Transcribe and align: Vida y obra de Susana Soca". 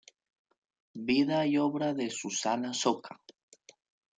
Vida 1.09 1.45
y 1.45 1.57
obra 1.59 1.93
de 1.93 2.09
Susana 2.09 2.73
Soca". 2.73 3.19